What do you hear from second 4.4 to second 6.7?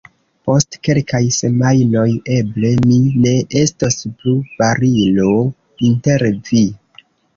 barilo inter vi.